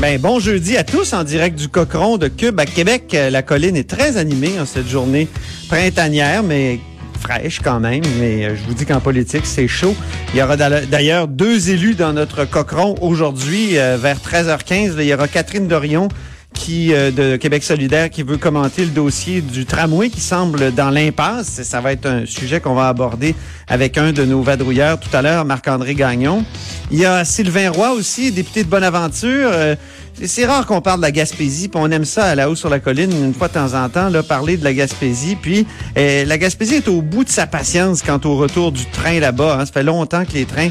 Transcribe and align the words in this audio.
Ben, 0.00 0.20
bon 0.20 0.38
jeudi 0.38 0.76
à 0.76 0.84
tous 0.84 1.12
en 1.14 1.24
direct 1.24 1.58
du 1.58 1.68
Cochon 1.68 2.18
de 2.18 2.28
Cube 2.28 2.60
à 2.60 2.66
Québec. 2.66 3.04
Euh, 3.14 3.30
La 3.30 3.42
colline 3.42 3.76
est 3.76 3.88
très 3.88 4.16
animée 4.18 4.52
en 4.60 4.66
cette 4.66 4.88
journée 4.88 5.26
printanière, 5.68 6.42
mais 6.42 6.78
fraîche 7.20 7.60
quand 7.64 7.80
même. 7.80 8.02
Mais 8.20 8.44
euh, 8.44 8.54
je 8.56 8.62
vous 8.68 8.74
dis 8.74 8.84
qu'en 8.84 9.00
politique, 9.00 9.46
c'est 9.46 9.66
chaud. 9.68 9.94
Il 10.34 10.38
y 10.38 10.42
aura 10.42 10.56
d'a- 10.56 10.82
d'ailleurs 10.84 11.28
deux 11.28 11.70
élus 11.70 11.94
dans 11.94 12.12
notre 12.12 12.44
Cochon 12.44 12.94
aujourd'hui 13.00 13.78
euh, 13.78 13.96
vers 14.00 14.18
13h15. 14.18 14.92
Il 14.98 15.06
y 15.06 15.14
aura 15.14 15.28
Catherine 15.28 15.66
Dorion 15.66 16.08
qui 16.56 16.92
euh, 16.92 17.10
de 17.10 17.36
Québec 17.36 17.62
solidaire 17.62 18.10
qui 18.10 18.22
veut 18.22 18.38
commenter 18.38 18.84
le 18.84 18.90
dossier 18.90 19.40
du 19.40 19.66
tramway 19.66 20.08
qui 20.08 20.20
semble 20.20 20.74
dans 20.74 20.90
l'impasse. 20.90 21.62
Ça 21.62 21.80
va 21.80 21.92
être 21.92 22.06
un 22.06 22.26
sujet 22.26 22.60
qu'on 22.60 22.74
va 22.74 22.88
aborder 22.88 23.34
avec 23.68 23.98
un 23.98 24.12
de 24.12 24.24
nos 24.24 24.42
vadrouilleurs 24.42 24.98
tout 24.98 25.14
à 25.14 25.22
l'heure, 25.22 25.44
Marc-André 25.44 25.94
Gagnon. 25.94 26.44
Il 26.90 26.98
y 26.98 27.04
a 27.04 27.24
Sylvain 27.24 27.70
Roy 27.70 27.92
aussi, 27.92 28.32
député 28.32 28.64
de 28.64 28.68
Bonaventure. 28.68 29.50
Euh, 29.52 29.76
c'est 30.24 30.46
rare 30.46 30.66
qu'on 30.66 30.80
parle 30.80 31.00
de 31.00 31.02
la 31.02 31.10
Gaspésie, 31.12 31.68
puis 31.68 31.80
on 31.82 31.90
aime 31.90 32.04
ça 32.04 32.24
à 32.24 32.34
la 32.34 32.48
haut 32.48 32.54
sur 32.54 32.70
la 32.70 32.80
colline 32.80 33.12
une 33.12 33.34
fois 33.34 33.48
de 33.48 33.52
temps 33.52 33.74
en 33.74 33.88
temps, 33.88 34.08
là, 34.08 34.22
parler 34.22 34.56
de 34.56 34.64
la 34.64 34.72
Gaspésie. 34.72 35.36
Puis 35.36 35.66
euh, 35.98 36.24
la 36.24 36.38
Gaspésie 36.38 36.76
est 36.76 36.88
au 36.88 37.02
bout 37.02 37.24
de 37.24 37.28
sa 37.28 37.46
patience 37.46 38.02
quant 38.02 38.20
au 38.24 38.36
retour 38.36 38.72
du 38.72 38.86
train 38.86 39.20
là-bas. 39.20 39.58
hein. 39.60 39.66
Ça 39.66 39.72
fait 39.72 39.82
longtemps 39.82 40.24
que 40.24 40.32
les 40.32 40.46
trains 40.46 40.70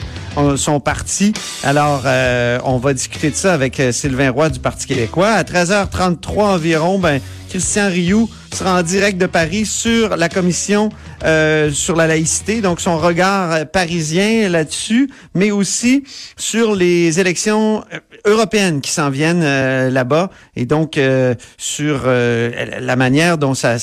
sont 0.57 0.79
partis. 0.79 1.33
Alors, 1.63 2.03
euh, 2.05 2.59
on 2.65 2.77
va 2.77 2.93
discuter 2.93 3.29
de 3.29 3.35
ça 3.35 3.53
avec 3.53 3.79
euh, 3.79 3.91
Sylvain 3.91 4.31
Roy 4.31 4.49
du 4.49 4.59
Parti 4.59 4.87
québécois. 4.87 5.29
À 5.29 5.43
13h33 5.43 6.41
environ, 6.41 6.99
ben, 6.99 7.21
Christian 7.49 7.87
Rioux 7.87 8.29
sera 8.53 8.79
en 8.79 8.83
direct 8.83 9.17
de 9.17 9.27
Paris 9.27 9.65
sur 9.65 10.17
la 10.17 10.27
commission 10.27 10.89
euh, 11.25 11.71
sur 11.71 11.95
la 11.95 12.07
laïcité, 12.07 12.61
donc 12.61 12.79
son 12.79 12.97
regard 12.97 13.65
parisien 13.67 14.49
là-dessus, 14.49 15.09
mais 15.33 15.51
aussi 15.51 16.03
sur 16.37 16.75
les 16.75 17.19
élections 17.19 17.83
euh, 17.93 17.99
européennes 18.25 18.81
qui 18.81 18.91
s'en 18.91 19.09
viennent 19.09 19.43
euh, 19.43 19.89
là-bas, 19.89 20.29
et 20.55 20.65
donc 20.65 20.97
euh, 20.97 21.35
sur 21.57 22.05
la 22.05 22.95
manière 22.95 23.37
dont 23.37 23.53
ça, 23.53 23.77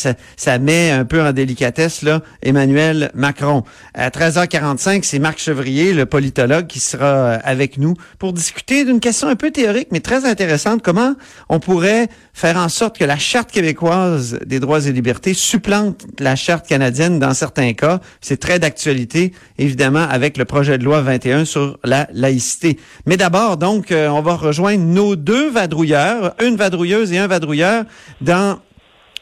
met 0.60 0.90
un 0.90 1.04
peu 1.04 1.22
en 1.22 1.32
délicatesse 1.32 2.02
là 2.02 2.22
Emmanuel 2.42 3.10
Macron. 3.14 3.64
À 3.94 4.10
13h45, 4.10 5.02
c'est 5.02 5.18
Marc 5.18 5.38
Chevrier, 5.38 5.92
le 5.92 6.06
politologue, 6.06 6.66
qui 6.66 6.80
sera 6.80 7.34
avec 7.34 7.78
nous 7.78 7.94
pour 8.18 8.32
discuter 8.32 8.84
d'une 8.84 9.00
question 9.00 9.28
un 9.28 9.36
peu 9.36 9.50
théorique, 9.50 9.88
mais 9.90 10.00
très 10.00 10.24
intéressante. 10.24 10.82
Comment 10.82 11.14
on 11.48 11.60
pourrait 11.60 12.08
faire 12.32 12.56
en 12.56 12.68
sorte 12.68 12.98
que 12.98 13.04
la 13.04 13.18
Charte 13.18 13.50
québécoise 13.50 14.38
des 14.44 14.60
droits 14.60 14.86
et 14.86 14.92
libertés 14.92 15.34
supplante 15.34 16.04
la 16.18 16.36
Charte 16.36 16.66
canadienne 16.66 17.18
certains 17.34 17.72
cas. 17.72 18.00
C'est 18.20 18.38
très 18.38 18.58
d'actualité, 18.58 19.32
évidemment, 19.58 20.06
avec 20.08 20.36
le 20.36 20.44
projet 20.44 20.78
de 20.78 20.84
loi 20.84 21.00
21 21.00 21.44
sur 21.44 21.78
la 21.84 22.08
laïcité. 22.12 22.78
Mais 23.06 23.16
d'abord, 23.16 23.56
donc, 23.56 23.92
euh, 23.92 24.08
on 24.08 24.22
va 24.22 24.34
rejoindre 24.34 24.84
nos 24.84 25.16
deux 25.16 25.50
vadrouilleurs, 25.50 26.34
une 26.42 26.56
vadrouilleuse 26.56 27.12
et 27.12 27.18
un 27.18 27.26
vadrouilleur 27.26 27.84
dans 28.20 28.58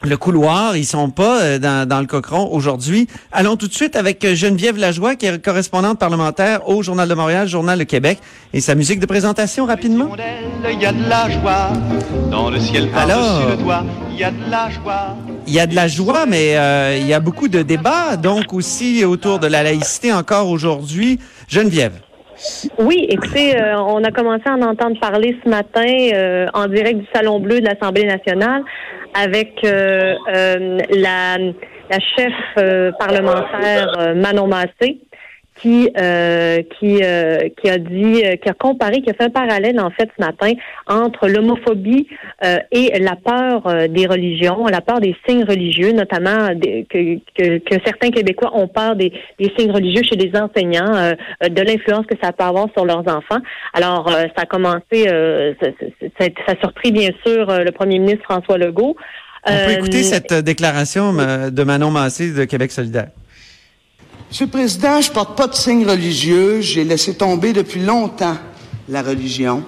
le 0.03 0.17
couloir. 0.17 0.75
Ils 0.77 0.85
sont 0.85 1.09
pas 1.09 1.41
euh, 1.41 1.59
dans, 1.59 1.87
dans 1.87 1.99
le 1.99 2.07
cochon 2.07 2.49
aujourd'hui. 2.51 3.07
Allons 3.31 3.55
tout 3.55 3.67
de 3.67 3.73
suite 3.73 3.95
avec 3.95 4.23
euh, 4.25 4.35
Geneviève 4.35 4.77
Lajoie, 4.77 5.15
qui 5.15 5.25
est 5.25 5.43
correspondante 5.43 5.99
parlementaire 5.99 6.67
au 6.67 6.81
Journal 6.83 7.07
de 7.07 7.13
Montréal, 7.13 7.47
Journal 7.47 7.77
de 7.79 7.83
Québec, 7.83 8.19
et 8.53 8.61
sa 8.61 8.75
musique 8.75 8.99
de 8.99 9.05
présentation 9.05 9.65
rapidement. 9.65 10.09
Il 10.69 10.79
y 10.79 10.85
a 10.85 10.91
de 10.91 11.09
la 11.09 11.29
joie 11.29 11.69
dans 12.29 12.49
le 12.49 12.59
ciel 12.59 12.89
Alors? 12.95 13.17
par-dessus 13.17 13.57
le 13.57 13.63
toit. 13.63 13.83
Il 14.11 14.19
y 14.19 14.23
a 14.23 14.31
de 14.31 14.51
la 14.51 14.69
joie. 14.69 15.15
Il 15.47 15.53
y 15.53 15.59
a 15.59 15.67
de 15.67 15.75
la 15.75 15.87
joie, 15.87 16.25
mais 16.27 16.57
euh, 16.57 16.97
il 16.99 17.07
y 17.07 17.13
a 17.13 17.19
beaucoup 17.19 17.47
de 17.47 17.61
débats, 17.61 18.17
donc 18.17 18.53
aussi 18.53 19.03
autour 19.03 19.39
de 19.39 19.47
la 19.47 19.63
laïcité 19.63 20.13
encore 20.13 20.49
aujourd'hui. 20.49 21.19
Geneviève. 21.47 21.93
Oui, 22.79 23.05
écoutez, 23.09 23.55
euh, 23.55 23.79
on 23.79 24.03
a 24.03 24.11
commencé 24.11 24.43
à 24.45 24.53
en 24.53 24.61
entendre 24.61 24.99
parler 24.99 25.37
ce 25.43 25.49
matin 25.49 25.85
euh, 26.13 26.47
en 26.53 26.67
direct 26.67 26.99
du 26.99 27.07
Salon 27.13 27.39
Bleu 27.39 27.61
de 27.61 27.65
l'Assemblée 27.65 28.05
nationale 28.05 28.63
avec 29.13 29.63
euh, 29.63 30.15
euh, 30.33 30.79
la, 30.89 31.37
la 31.37 31.99
chef 32.15 32.33
euh, 32.57 32.91
parlementaire 32.99 34.13
Manon 34.15 34.47
Massé 34.47 35.01
qui 35.61 35.89
euh, 35.97 36.61
qui 36.79 37.01
euh, 37.03 37.49
qui 37.61 37.69
a 37.69 37.77
dit 37.77 38.23
euh, 38.25 38.35
qui 38.37 38.49
a 38.49 38.53
comparé 38.53 39.01
qui 39.01 39.09
a 39.09 39.13
fait 39.13 39.25
un 39.25 39.29
parallèle 39.29 39.79
en 39.79 39.89
fait 39.91 40.09
ce 40.17 40.23
matin 40.23 40.51
entre 40.87 41.27
l'homophobie 41.27 42.07
euh, 42.43 42.57
et 42.71 42.97
la 42.99 43.15
peur 43.15 43.67
euh, 43.67 43.87
des 43.87 44.07
religions, 44.07 44.65
la 44.67 44.81
peur 44.81 44.99
des 44.99 45.15
signes 45.27 45.43
religieux, 45.43 45.91
notamment 45.91 46.49
des- 46.55 46.85
que, 46.89 47.15
que, 47.37 47.57
que 47.59 47.75
certains 47.85 48.09
Québécois 48.09 48.51
ont 48.55 48.67
peur 48.67 48.95
des, 48.95 49.11
des 49.39 49.51
signes 49.57 49.71
religieux 49.71 50.03
chez 50.03 50.15
les 50.15 50.31
enseignants, 50.39 50.95
euh, 50.95 51.13
de 51.47 51.61
l'influence 51.61 52.05
que 52.07 52.15
ça 52.21 52.31
peut 52.31 52.43
avoir 52.43 52.67
sur 52.75 52.85
leurs 52.85 53.07
enfants. 53.07 53.39
Alors, 53.73 54.07
euh, 54.09 54.23
ça 54.35 54.43
a 54.43 54.45
commencé, 54.45 55.07
euh, 55.07 55.53
ça, 55.61 55.67
ça- 55.79 56.15
ça- 56.19 56.53
a 56.53 56.59
surpris 56.59 56.91
bien 56.91 57.09
sûr 57.25 57.45
le 57.47 57.71
premier 57.71 57.99
ministre 57.99 58.23
François 58.23 58.57
Legault. 58.57 58.95
On 59.45 59.51
peut 59.65 59.71
écouter 59.73 60.03
cette 60.03 60.33
déclaration 60.43 61.13
de 61.13 61.63
Manon 61.63 61.91
Massé 61.91 62.31
de 62.33 62.43
Québec 62.45 62.71
solidaire. 62.71 63.07
Monsieur 64.31 64.45
le 64.45 64.51
Président, 64.51 65.01
je 65.01 65.11
porte 65.11 65.35
pas 65.35 65.47
de 65.47 65.55
signe 65.55 65.85
religieux. 65.85 66.61
J'ai 66.61 66.85
laissé 66.85 67.13
tomber 67.13 67.51
depuis 67.51 67.81
longtemps 67.81 68.37
la 68.87 69.01
religion. 69.01 69.61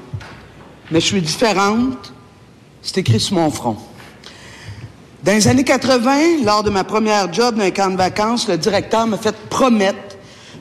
Mais 0.90 1.02
je 1.02 1.06
suis 1.06 1.22
différente. 1.22 2.14
C'est 2.82 3.00
écrit 3.00 3.20
sur 3.20 3.36
mon 3.36 3.52
front. 3.52 3.76
Dans 5.22 5.34
les 5.34 5.50
années 5.50 5.66
80, 5.66 6.46
lors 6.46 6.64
de 6.64 6.70
ma 6.70 6.86
première 6.86 7.32
job 7.34 7.58
d'un 7.58 7.72
camp 7.72 7.90
de 7.90 7.98
vacances, 7.98 8.48
le 8.48 8.58
directeur 8.58 9.06
m'a 9.06 9.18
fait 9.18 9.36
promettre 9.50 10.16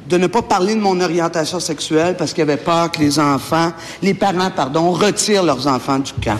de 0.09 0.19
ne 0.19 0.27
pas 0.27 0.43
parler 0.43 0.75
de 0.75 0.81
mon 0.81 1.01
orientation 1.01 1.61
sexuelle 1.61 2.17
parce 2.17 2.33
qu'il 2.33 2.43
avait 2.43 2.57
peur 2.57 2.91
que 2.91 2.99
les 2.99 3.21
enfants, 3.21 3.73
les 4.03 4.15
parents, 4.15 4.51
pardon, 4.51 4.91
retirent 4.91 5.45
leurs 5.45 5.69
enfants 5.69 6.01
du 6.01 6.12
camp. 6.15 6.39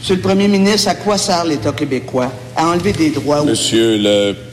Monsieur 0.00 0.16
le 0.16 0.20
Premier 0.20 0.48
ministre, 0.48 0.88
à 0.88 0.96
quoi 0.96 1.16
sert 1.16 1.44
l'État 1.44 1.70
québécois? 1.70 2.32
À 2.56 2.66
enlever 2.66 2.92
des 2.92 3.10
droits 3.10 3.42
aux 3.42 3.46
Monsieur 3.46 3.96
le 3.98 4.51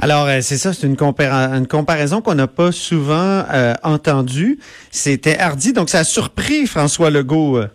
Alors, 0.00 0.26
euh, 0.28 0.38
c'est 0.42 0.56
ça, 0.56 0.72
c'est 0.72 0.86
une, 0.86 0.94
compara- 0.94 1.50
une 1.56 1.66
comparaison 1.66 2.20
qu'on 2.20 2.34
n'a 2.36 2.46
pas 2.46 2.70
souvent 2.72 3.42
euh, 3.52 3.74
entendue. 3.82 4.58
C'était 4.90 5.38
hardi, 5.38 5.72
donc 5.72 5.88
ça 5.88 5.98
a 6.00 6.04
surpris 6.04 6.66
François 6.66 7.10
Legault. 7.10 7.56
euh. 7.58 7.66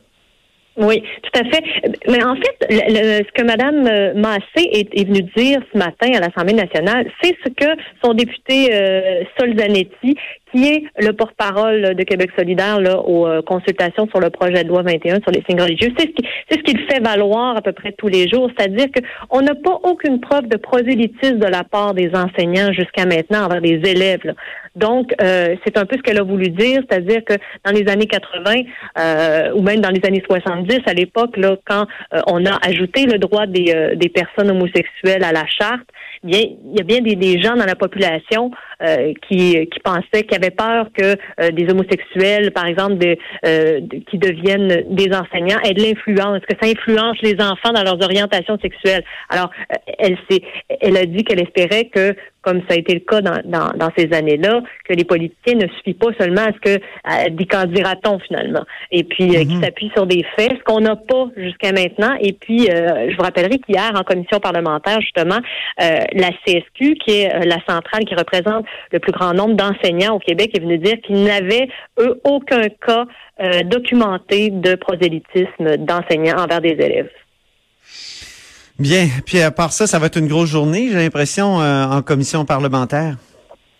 Oui, 0.78 1.04
tout 1.22 1.40
à 1.40 1.44
fait. 1.44 1.64
Mais 2.08 2.24
en 2.24 2.36
fait, 2.36 2.58
le- 2.70 3.24
ce 3.24 3.32
que 3.34 3.44
Mme 3.44 3.88
euh, 3.88 4.14
Massé 4.16 4.42
est, 4.72 4.90
est 4.98 5.04
venue 5.06 5.22
dire 5.36 5.60
ce 5.72 5.78
matin 5.78 6.12
à 6.16 6.20
l'Assemblée 6.20 6.54
nationale, 6.56 7.06
c'est 7.22 7.36
ce 7.46 7.50
que 7.50 7.80
son 8.04 8.14
député 8.14 8.74
euh, 8.74 9.24
Sol 9.38 9.56
Zanetti, 9.60 10.16
qui 10.54 10.68
est 10.68 10.84
le 11.00 11.12
porte-parole 11.14 11.96
de 11.96 12.04
Québec 12.04 12.30
solidaire 12.38 12.80
là, 12.80 13.00
aux 13.00 13.28
euh, 13.28 13.42
consultations 13.42 14.08
sur 14.08 14.20
le 14.20 14.30
projet 14.30 14.64
de 14.64 14.70
loi 14.70 14.84
21 14.84 15.22
sur 15.22 15.32
les 15.32 15.44
signes 15.50 15.62
religieux, 15.62 15.92
c'est 15.98 16.14
ce 16.50 16.54
ce 16.54 16.58
qu'il 16.62 16.80
fait 16.82 17.00
valoir 17.00 17.58
à 17.58 17.62
peu 17.62 17.72
près 17.72 17.94
tous 17.94 18.08
les 18.08 18.30
jours, 18.30 18.50
c'est-à-dire 18.56 18.88
qu'on 19.30 19.42
n'a 19.42 19.56
pas 19.56 19.80
aucune 19.84 20.20
preuve 20.20 20.48
de 20.48 20.58
prosélytisme 20.58 21.40
de 21.40 21.48
la 21.48 21.64
part 21.64 21.94
des 21.94 22.12
enseignants 22.14 22.72
jusqu'à 22.72 23.06
maintenant 23.06 23.46
envers 23.46 23.60
les 23.60 23.82
élèves. 23.90 24.22
là. 24.24 24.34
Donc, 24.76 25.14
euh, 25.22 25.56
c'est 25.64 25.78
un 25.78 25.86
peu 25.86 25.98
ce 25.98 26.02
qu'elle 26.02 26.20
a 26.20 26.24
voulu 26.24 26.50
dire, 26.50 26.82
c'est-à-dire 26.90 27.24
que 27.24 27.34
dans 27.64 27.72
les 27.72 27.88
années 27.92 28.08
80 28.08 28.64
euh, 28.98 29.52
ou 29.54 29.62
même 29.62 29.82
dans 29.82 29.92
les 29.92 30.02
années 30.06 30.24
70, 30.28 30.80
à 30.88 30.94
l'époque, 30.94 31.38
là, 31.38 31.58
quand 31.66 31.86
euh, 32.14 32.22
on 32.28 32.44
a 32.46 32.58
ajouté 32.68 33.06
le 33.06 33.20
droit 33.20 33.46
des, 33.46 33.72
euh, 33.74 33.96
des 33.96 34.10
personnes 34.10 34.50
homosexuelles 34.50 35.24
à 35.24 35.32
la 35.32 35.46
charte, 35.46 35.88
bien, 36.24 36.42
il 36.42 36.78
y 36.78 36.82
a 36.82 36.84
bien 36.84 37.02
des, 37.02 37.42
gens 37.42 37.56
dans 37.56 37.66
la 37.66 37.76
population 37.76 38.52
qui, 39.28 39.68
qui 39.68 39.80
pensaient, 39.80 40.24
qui 40.24 40.36
avaient 40.44 40.52
peur 40.52 40.88
que 40.98 41.16
euh, 41.40 41.52
des 41.52 41.70
homosexuels, 41.70 42.52
par 42.52 42.66
exemple, 42.66 42.98
euh, 43.46 43.82
qui 44.10 44.18
deviennent 44.18 44.86
des 44.90 45.10
enseignants, 45.14 45.60
aient 45.64 45.74
de 45.74 45.82
l'influence, 45.82 46.40
que 46.48 46.56
ça 46.62 46.70
influence 46.70 47.18
les 47.22 47.36
enfants 47.42 47.72
dans 47.74 47.84
leurs 47.84 48.02
orientations 48.04 48.58
sexuelles. 48.62 49.04
Alors, 49.30 49.50
euh, 49.72 49.94
elle 50.00 50.18
elle 50.82 50.98
a 50.98 51.06
dit 51.06 51.24
qu'elle 51.24 51.42
espérait 51.42 51.86
que 51.86 52.16
comme 52.44 52.62
ça 52.68 52.76
a 52.76 52.78
été 52.78 52.94
le 52.94 53.00
cas 53.00 53.22
dans, 53.22 53.42
dans, 53.46 53.72
dans 53.76 53.90
ces 53.98 54.14
années-là, 54.14 54.62
que 54.88 54.94
les 54.94 55.06
politiciens 55.06 55.56
ne 55.56 55.68
suffisent 55.68 55.98
pas 56.00 56.12
seulement 56.20 56.42
à 56.42 56.52
ce 56.54 56.60
que 56.60 56.84
à 57.04 57.30
des 57.30 57.46
candidats 57.46 57.94
finalement, 58.28 58.64
et 58.92 59.04
puis 59.04 59.36
euh, 59.36 59.46
qui 59.46 59.60
s'appuient 59.62 59.92
sur 59.96 60.06
des 60.06 60.26
faits, 60.36 60.52
ce 60.58 60.64
qu'on 60.64 60.82
n'a 60.82 60.96
pas 60.96 61.28
jusqu'à 61.38 61.72
maintenant. 61.72 62.16
Et 62.20 62.34
puis, 62.34 62.70
euh, 62.70 63.10
je 63.10 63.16
vous 63.16 63.24
rappellerai 63.24 63.60
qu'hier, 63.60 63.92
en 63.96 64.04
commission 64.04 64.40
parlementaire, 64.40 65.00
justement, 65.02 65.40
euh, 65.82 66.00
la 66.14 66.30
CSQ, 66.46 66.96
qui 66.96 67.22
est 67.22 67.34
euh, 67.34 67.40
la 67.46 67.60
centrale 67.68 68.06
qui 68.06 68.16
représente 68.16 68.66
le 68.92 69.00
plus 69.00 69.12
grand 69.12 69.34
nombre 69.34 69.56
d'enseignants 69.56 70.16
au 70.16 70.20
Québec, 70.20 70.52
est 70.56 70.60
venue 70.60 70.78
dire 70.78 70.98
qu'ils 71.04 71.24
n'avaient, 71.24 71.68
eux, 72.00 72.20
aucun 72.24 72.68
cas 72.86 73.06
euh, 73.42 73.64
documenté 73.64 74.50
de 74.50 74.76
prosélytisme 74.76 75.78
d'enseignants 75.78 76.38
envers 76.38 76.62
des 76.62 76.70
élèves. 76.70 77.10
Bien. 78.80 79.08
Puis 79.26 79.42
à 79.42 79.52
part 79.52 79.72
ça, 79.72 79.88
ça 79.88 80.00
va 80.00 80.08
être 80.08 80.18
une 80.18 80.28
grosse 80.28 80.50
journée, 80.50 80.90
j'ai 80.92 80.98
l'impression, 80.98 81.62
euh, 81.62 81.86
en 81.86 82.02
commission 82.02 82.46
parlementaire. 82.46 83.18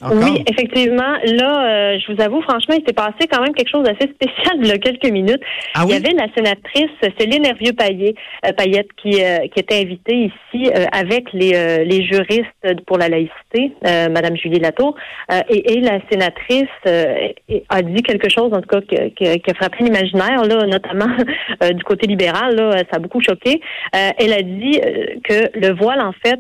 Encore? 0.04 0.18
Oui, 0.24 0.44
effectivement. 0.52 1.14
Là, 1.24 1.94
euh, 1.94 2.00
je 2.00 2.12
vous 2.12 2.22
avoue, 2.22 2.42
franchement, 2.42 2.76
il 2.78 2.84
s'est 2.86 2.94
passé 2.94 3.28
quand 3.32 3.42
même 3.42 3.54
quelque 3.54 3.70
chose 3.70 3.84
d'assez 3.84 4.12
spécial 4.14 4.58
il 4.60 4.68
y 4.68 4.72
a 4.72 4.78
quelques 4.78 5.10
minutes. 5.10 5.42
Ah 5.74 5.84
il 5.86 5.90
y 5.92 5.94
oui? 5.94 5.98
avait 6.06 6.14
la 6.16 6.28
sénatrice 6.36 6.92
Céline 7.18 7.46
Hervieux-Payet 7.46 8.16
euh, 8.46 8.52
Payette 8.54 8.88
qui, 9.02 9.24
euh, 9.24 9.40
qui 9.54 9.60
était 9.60 9.82
invitée 9.82 10.16
ici 10.32 10.70
euh, 10.76 10.86
avec 10.92 11.32
les, 11.34 11.54
euh, 11.56 11.84
les 11.84 12.04
juristes 12.04 12.84
pour 12.86 12.98
la 12.98 13.10
laïcité, 13.10 13.72
euh, 13.88 14.10
Madame 14.10 14.36
Julie 14.36 14.60
Latour, 14.60 14.96
euh, 15.32 15.40
et, 15.50 15.74
et 15.74 15.80
la 15.82 16.00
sénatrice 16.12 16.68
euh, 16.88 17.30
a 17.70 17.82
dit 17.82 18.02
quelque 18.04 18.30
chose, 18.30 18.52
en 18.54 18.62
tout 18.62 18.70
cas, 18.70 18.82
que- 18.82 19.10
que- 19.10 19.38
qui 19.38 19.52
a 19.52 19.54
frappé 19.54 19.84
l'imaginaire, 19.84 20.44
là, 20.44 20.66
notamment 20.66 21.08
euh, 21.64 21.70
du 21.72 21.84
côté 21.84 22.08
libéral. 22.08 22.56
Là, 22.56 22.72
ça 22.92 22.98
a 22.98 23.00
beaucoup 23.00 23.22
choqué. 23.22 23.62
Euh, 23.96 24.10
elle 24.18 24.34
a 24.34 24.42
dit 24.42 24.80
que 25.24 25.58
le 25.58 25.74
voile, 25.74 26.02
en 26.02 26.12
fait, 26.12 26.40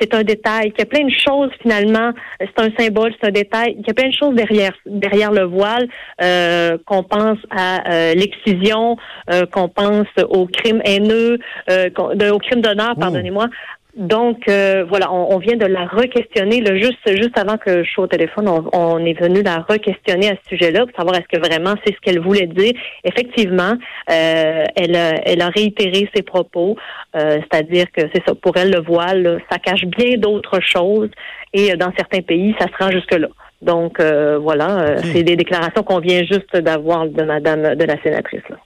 c'est 0.00 0.14
un 0.14 0.22
détail, 0.22 0.70
qu'il 0.72 0.80
y 0.80 0.82
a 0.82 0.86
plein 0.86 1.04
de 1.04 1.10
choses 1.10 1.50
finalement, 1.60 2.12
c'est 2.40 2.58
un 2.60 2.70
symbole, 2.78 3.12
c'est 3.20 3.28
un 3.28 3.32
détail, 3.32 3.76
qu'il 3.76 3.86
y 3.88 3.90
a 3.90 3.94
plein 3.94 4.08
de 4.08 4.14
choses 4.14 4.34
derrière 4.34 4.72
derrière 4.86 5.32
le 5.32 5.42
voile, 5.44 5.88
euh, 6.22 6.78
qu'on 6.86 7.02
pense 7.02 7.38
à 7.50 7.90
euh, 7.92 8.14
l'excision, 8.14 8.96
euh, 9.30 9.46
qu'on 9.46 9.68
pense 9.68 10.06
au 10.28 10.46
crime 10.46 10.80
haineux, 10.84 11.38
euh, 11.70 11.88
de- 12.14 12.30
au 12.30 12.38
crime 12.38 12.60
d'honneur, 12.60 12.94
pardonnez-moi. 13.00 13.46
Donc 13.98 14.48
euh, 14.48 14.84
voilà, 14.88 15.12
on, 15.12 15.34
on 15.34 15.38
vient 15.38 15.56
de 15.56 15.66
la 15.66 15.84
re-questionner. 15.86 16.60
Là, 16.60 16.76
juste 16.76 17.00
juste 17.20 17.36
avant 17.36 17.56
que 17.58 17.82
je 17.82 17.90
sois 17.90 18.04
au 18.04 18.06
téléphone, 18.06 18.48
on, 18.48 18.64
on 18.72 19.04
est 19.04 19.20
venu 19.20 19.42
la 19.42 19.58
re-questionner 19.58 20.30
à 20.30 20.36
ce 20.40 20.50
sujet-là 20.50 20.86
pour 20.86 20.96
savoir 20.96 21.16
est-ce 21.16 21.26
que 21.26 21.44
vraiment 21.44 21.74
c'est 21.84 21.92
ce 21.92 22.00
qu'elle 22.00 22.20
voulait 22.20 22.46
dire. 22.46 22.74
Effectivement, 23.02 23.72
euh, 24.08 24.64
elle, 24.76 24.94
a, 24.94 25.14
elle 25.26 25.42
a 25.42 25.48
réitéré 25.48 26.08
ses 26.14 26.22
propos, 26.22 26.76
euh, 27.16 27.40
c'est-à-dire 27.40 27.86
que 27.92 28.02
c'est 28.14 28.22
ça. 28.24 28.36
Pour 28.36 28.56
elle, 28.56 28.70
le 28.70 28.80
voile, 28.80 29.22
là, 29.22 29.38
ça 29.50 29.58
cache 29.58 29.84
bien 29.84 30.16
d'autres 30.16 30.60
choses 30.60 31.10
et 31.52 31.72
euh, 31.72 31.76
dans 31.76 31.92
certains 31.96 32.22
pays, 32.22 32.54
ça 32.60 32.66
se 32.66 32.84
rend 32.84 32.92
jusque-là. 32.92 33.28
Donc 33.62 33.98
euh, 33.98 34.38
voilà, 34.38 34.78
euh, 34.78 34.96
c'est 35.12 35.24
des 35.24 35.34
déclarations 35.34 35.82
qu'on 35.82 35.98
vient 35.98 36.22
juste 36.22 36.56
d'avoir 36.56 37.08
de 37.08 37.24
Madame 37.24 37.74
de 37.74 37.84
la 37.84 38.00
sénatrice. 38.04 38.48
Là. 38.48 38.58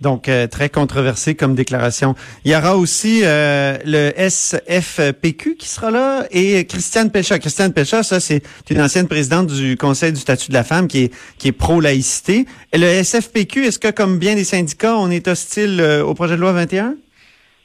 Donc, 0.00 0.28
euh, 0.28 0.46
très 0.46 0.68
controversé 0.68 1.34
comme 1.34 1.56
déclaration. 1.56 2.14
Il 2.44 2.52
y 2.52 2.56
aura 2.56 2.76
aussi 2.76 3.22
euh, 3.24 3.76
le 3.84 4.12
SFPQ 4.16 5.56
qui 5.56 5.68
sera 5.68 5.90
là 5.90 6.26
et 6.30 6.64
Christiane 6.66 7.10
Pécha. 7.10 7.38
Christiane 7.40 7.72
Pécha, 7.72 8.04
ça, 8.04 8.20
c'est 8.20 8.42
une 8.70 8.80
ancienne 8.80 9.08
présidente 9.08 9.48
du 9.48 9.76
Conseil 9.76 10.12
du 10.12 10.20
statut 10.20 10.50
de 10.50 10.54
la 10.54 10.62
femme 10.62 10.86
qui 10.86 11.04
est, 11.04 11.14
qui 11.38 11.48
est 11.48 11.52
pro-laïcité. 11.52 12.46
Et 12.72 12.78
le 12.78 13.02
SFPQ, 13.02 13.66
est-ce 13.66 13.80
que, 13.80 13.90
comme 13.90 14.18
bien 14.18 14.36
des 14.36 14.44
syndicats, 14.44 14.96
on 14.96 15.10
est 15.10 15.26
hostile 15.26 15.80
euh, 15.80 16.04
au 16.04 16.14
projet 16.14 16.36
de 16.36 16.40
loi 16.40 16.52
21? 16.52 16.94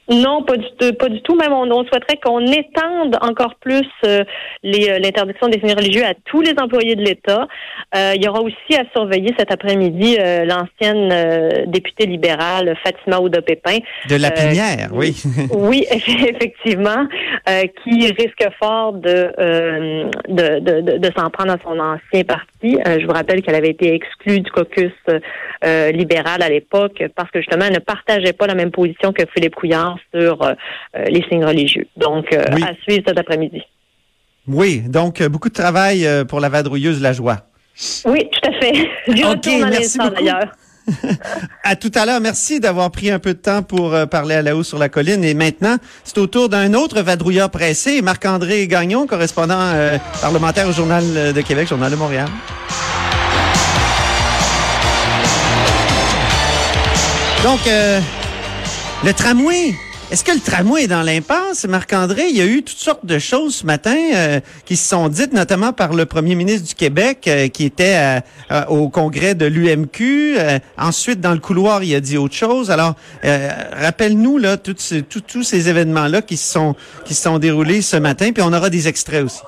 Non, 0.08 0.42
pas 0.42 0.56
du 0.56 0.66
tout, 0.78 0.92
pas 0.94 1.08
du 1.08 1.22
tout. 1.22 1.34
Même 1.34 1.52
on, 1.52 1.70
on 1.70 1.84
souhaiterait 1.84 2.18
qu'on 2.22 2.40
étende 2.40 3.16
encore 3.22 3.54
plus 3.56 3.88
euh, 4.04 4.22
les, 4.62 4.90
euh, 4.90 4.98
l'interdiction 4.98 5.48
des 5.48 5.58
signes 5.58 5.76
religieux 5.76 6.04
à 6.04 6.12
tous 6.26 6.42
les 6.42 6.52
employés 6.60 6.94
de 6.94 7.02
l'État. 7.02 7.48
Euh, 7.96 8.12
il 8.14 8.22
y 8.22 8.28
aura 8.28 8.42
aussi 8.42 8.76
à 8.76 8.84
surveiller 8.92 9.34
cet 9.38 9.50
après-midi 9.50 10.18
euh, 10.20 10.44
l'ancienne 10.44 11.10
euh, 11.10 11.64
députée 11.66 12.06
libérale 12.06 12.76
Fatima 12.84 13.18
Ouda 13.20 13.40
Pépin. 13.40 13.78
De 14.08 14.16
la 14.16 14.30
pinière, 14.30 14.90
oui. 14.92 15.14
Oui, 15.54 15.86
effectivement, 15.90 17.06
euh, 17.48 17.62
qui 17.82 18.06
risque 18.12 18.46
fort 18.60 18.92
de, 18.92 19.32
euh, 19.38 20.10
de, 20.28 20.58
de, 20.60 20.80
de, 20.80 20.98
de 20.98 21.10
s'en 21.16 21.30
prendre 21.30 21.52
à 21.52 21.58
son 21.62 21.78
ancien 21.78 22.24
parti. 22.24 22.78
Euh, 22.86 22.98
je 23.00 23.06
vous 23.06 23.12
rappelle 23.12 23.42
qu'elle 23.42 23.54
avait 23.54 23.70
été 23.70 23.94
exclue 23.94 24.40
du 24.40 24.50
caucus 24.50 24.92
euh, 25.64 25.90
libéral 25.92 26.42
à 26.42 26.48
l'époque 26.48 27.02
parce 27.14 27.30
que 27.30 27.40
justement, 27.40 27.64
elle 27.66 27.74
ne 27.74 27.78
partageait 27.78 28.32
pas 28.32 28.46
la 28.46 28.54
même 28.54 28.70
position 28.70 29.12
que 29.12 29.22
Philippe 29.34 29.54
Couillard 29.54 29.93
sur 30.14 30.42
euh, 30.42 30.52
euh, 30.96 31.04
les 31.06 31.22
signes 31.28 31.44
religieux. 31.44 31.86
Donc, 31.96 32.32
euh, 32.32 32.44
Oui. 32.54 32.62
à 32.62 32.74
suivre 32.82 33.04
cet 33.06 33.18
après-midi. 33.18 33.62
oui, 34.46 34.80
donc 34.86 35.22
beaucoup 35.24 35.48
de 35.48 35.54
travail 35.54 36.06
pour 36.28 36.40
la 36.40 36.48
vadrouilleuse 36.48 37.00
La 37.00 37.12
Joie. 37.12 37.38
Oui, 38.06 38.28
tout 38.30 38.48
à 38.48 38.52
fait. 38.60 38.72
J'y 39.08 39.24
Ok, 39.24 39.30
retourne 39.30 39.62
à 39.64 39.70
merci 39.70 39.98
d'ailleurs. 39.98 40.52
À 41.64 41.76
tout 41.76 41.90
à 41.94 42.04
l'heure. 42.04 42.20
Merci 42.20 42.60
d'avoir 42.60 42.90
pris 42.90 43.10
un 43.10 43.18
peu 43.18 43.32
de 43.32 43.38
temps 43.38 43.62
pour 43.62 43.94
euh, 43.94 44.04
parler 44.04 44.34
à 44.34 44.42
la 44.42 44.54
haut 44.54 44.62
sur 44.62 44.78
la 44.78 44.90
colline. 44.90 45.24
Et 45.24 45.32
maintenant, 45.32 45.76
c'est 46.04 46.18
au 46.18 46.26
tour 46.26 46.50
d'un 46.50 46.74
autre 46.74 47.00
vadrouilleur 47.00 47.48
pressé, 47.50 48.02
Marc-André 48.02 48.66
Gagnon, 48.68 49.06
correspondant 49.06 49.58
euh, 49.58 49.96
parlementaire 50.20 50.68
au 50.68 50.72
Journal 50.72 51.32
de 51.32 51.40
Québec, 51.40 51.68
Journal 51.68 51.90
de 51.90 51.96
Montréal. 51.96 52.28
Donc, 57.42 57.66
euh, 57.66 58.00
le 59.04 59.12
tramway. 59.12 59.74
Est-ce 60.10 60.22
que 60.22 60.32
le 60.32 60.40
tramway 60.40 60.84
est 60.84 60.88
dans 60.88 61.02
l'impasse, 61.02 61.66
Marc-André? 61.66 62.24
Il 62.28 62.36
y 62.36 62.42
a 62.42 62.46
eu 62.46 62.62
toutes 62.62 62.76
sortes 62.78 63.06
de 63.06 63.18
choses 63.18 63.56
ce 63.56 63.66
matin 63.66 63.96
euh, 64.14 64.40
qui 64.66 64.76
se 64.76 64.88
sont 64.88 65.08
dites, 65.08 65.32
notamment 65.32 65.72
par 65.72 65.94
le 65.94 66.04
premier 66.04 66.34
ministre 66.34 66.68
du 66.68 66.74
Québec, 66.74 67.24
euh, 67.26 67.48
qui 67.48 67.64
était 67.64 68.22
à- 68.50 68.70
au 68.70 68.88
congrès 68.90 69.34
de 69.34 69.46
l'UMQ. 69.46 70.36
Euh, 70.38 70.58
ensuite, 70.78 71.20
dans 71.20 71.32
le 71.32 71.38
couloir, 71.38 71.82
il 71.82 71.94
a 71.94 72.00
dit 72.00 72.18
autre 72.18 72.34
chose. 72.34 72.70
Alors, 72.70 72.94
euh, 73.24 73.48
rappelle-nous 73.72 74.38
là 74.38 74.56
tous 74.58 75.42
ces 75.42 75.68
événements-là 75.68 76.20
qui 76.22 76.36
se 76.36 76.52
sont 76.52 76.74
qui 77.06 77.14
se 77.14 77.22
sont 77.22 77.38
déroulés 77.38 77.80
ce 77.82 77.96
matin, 77.96 78.30
puis 78.32 78.42
on 78.46 78.52
aura 78.52 78.68
des 78.70 78.88
extraits 78.88 79.24
aussi. 79.24 79.40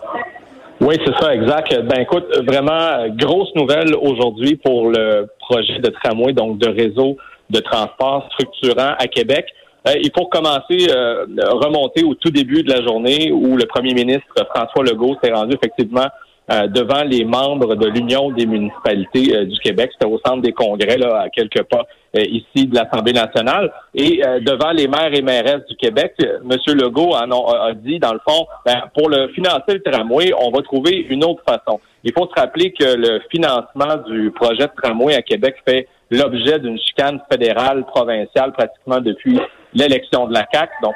Oui, 0.80 0.96
c'est 1.04 1.14
ça, 1.22 1.34
exact. 1.34 1.74
Ben 1.88 2.00
écoute, 2.00 2.26
vraiment 2.46 2.72
euh, 2.72 3.08
grosse 3.10 3.54
nouvelle 3.54 3.94
aujourd'hui 3.94 4.56
pour 4.56 4.90
le 4.90 5.26
projet 5.38 5.78
de 5.80 5.90
tramway, 6.02 6.32
donc 6.32 6.58
de 6.58 6.68
réseau 6.68 7.16
de 7.50 7.60
transport 7.60 8.28
structurant 8.32 8.94
à 8.98 9.06
Québec. 9.06 9.46
Euh, 9.86 9.94
il 10.02 10.10
faut 10.16 10.26
commencer, 10.26 10.88
euh, 10.90 11.26
remonter 11.50 12.04
au 12.04 12.14
tout 12.14 12.30
début 12.30 12.62
de 12.62 12.70
la 12.70 12.82
journée 12.82 13.30
où 13.32 13.56
le 13.56 13.66
premier 13.66 13.94
ministre 13.94 14.34
François 14.54 14.84
Legault 14.84 15.16
s'est 15.22 15.32
rendu 15.32 15.54
effectivement 15.54 16.06
euh, 16.48 16.68
devant 16.68 17.02
les 17.02 17.24
membres 17.24 17.74
de 17.74 17.88
l'Union 17.88 18.30
des 18.30 18.46
municipalités 18.46 19.34
euh, 19.34 19.44
du 19.46 19.58
Québec. 19.58 19.90
C'était 19.92 20.10
au 20.10 20.20
centre 20.24 20.42
des 20.42 20.52
congrès, 20.52 20.96
là, 20.96 21.22
à 21.22 21.28
quelques 21.28 21.64
pas 21.64 21.84
euh, 22.16 22.22
ici 22.22 22.66
de 22.66 22.74
l'Assemblée 22.76 23.12
nationale. 23.12 23.72
Et 23.94 24.22
devant 24.42 24.70
les 24.70 24.86
maires 24.86 25.12
et 25.12 25.22
mairesses 25.22 25.66
du 25.68 25.74
Québec, 25.74 26.14
M. 26.20 26.56
Legault 26.74 27.14
en 27.14 27.30
a, 27.32 27.68
a 27.68 27.72
dit, 27.74 27.98
dans 27.98 28.12
le 28.12 28.20
fond, 28.28 28.46
ben, 28.64 28.82
pour 28.94 29.08
le 29.08 29.28
financer 29.28 29.74
le 29.74 29.82
tramway, 29.82 30.32
on 30.38 30.50
va 30.50 30.62
trouver 30.62 31.06
une 31.10 31.24
autre 31.24 31.42
façon. 31.44 31.80
Il 32.04 32.12
faut 32.16 32.28
se 32.28 32.40
rappeler 32.40 32.72
que 32.72 32.94
le 32.94 33.20
financement 33.30 33.96
du 34.08 34.30
projet 34.30 34.68
de 34.68 34.80
tramway 34.80 35.16
à 35.16 35.22
Québec 35.22 35.56
fait 35.66 35.88
l'objet 36.10 36.60
d'une 36.60 36.78
chicane 36.78 37.20
fédérale, 37.30 37.84
provinciale, 37.86 38.52
pratiquement 38.52 39.00
depuis 39.00 39.40
l'élection 39.76 40.26
de 40.26 40.32
la 40.32 40.44
CAC. 40.44 40.70
Donc, 40.82 40.94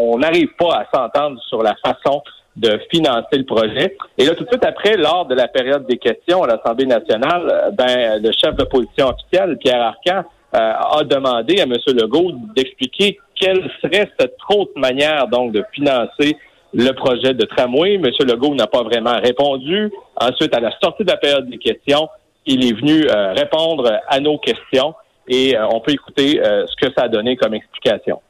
on 0.00 0.18
n'arrive 0.18 0.48
pas 0.58 0.74
à 0.74 0.86
s'entendre 0.94 1.38
sur 1.48 1.62
la 1.62 1.74
façon 1.84 2.22
de 2.56 2.80
financer 2.90 3.38
le 3.38 3.44
projet. 3.44 3.96
Et 4.18 4.24
là, 4.24 4.34
tout 4.34 4.44
de 4.44 4.48
suite 4.48 4.64
après, 4.64 4.96
lors 4.96 5.26
de 5.26 5.34
la 5.34 5.48
période 5.48 5.86
des 5.86 5.98
questions 5.98 6.42
à 6.42 6.46
l'Assemblée 6.46 6.86
nationale, 6.86 7.48
euh, 7.50 7.70
ben, 7.70 8.22
le 8.22 8.30
chef 8.32 8.54
d'opposition 8.56 9.08
officielle, 9.08 9.56
Pierre 9.58 9.82
Arcan, 9.82 10.28
euh, 10.54 10.58
a 10.58 11.02
demandé 11.04 11.60
à 11.60 11.62
M. 11.62 11.74
Legault 11.88 12.32
d'expliquer 12.54 13.18
quelle 13.34 13.70
serait 13.80 14.10
cette 14.20 14.36
autre 14.50 14.72
manière 14.76 15.26
donc 15.28 15.52
de 15.52 15.64
financer 15.72 16.36
le 16.74 16.92
projet 16.92 17.32
de 17.32 17.44
tramway. 17.46 17.94
M. 17.94 18.10
Legault 18.20 18.54
n'a 18.54 18.66
pas 18.66 18.82
vraiment 18.82 19.18
répondu. 19.18 19.90
Ensuite, 20.20 20.54
à 20.54 20.60
la 20.60 20.70
sortie 20.82 21.04
de 21.04 21.10
la 21.10 21.16
période 21.16 21.48
des 21.48 21.58
questions, 21.58 22.08
il 22.44 22.66
est 22.66 22.74
venu 22.74 23.08
euh, 23.08 23.32
répondre 23.32 23.98
à 24.08 24.20
nos 24.20 24.36
questions 24.38 24.94
et 25.28 25.56
euh, 25.56 25.66
on 25.68 25.80
peut 25.80 25.92
écouter 25.92 26.40
euh, 26.40 26.66
ce 26.66 26.86
que 26.86 26.92
ça 26.94 27.04
a 27.04 27.08
donné 27.08 27.36
comme 27.36 27.54
explication. 27.54 28.20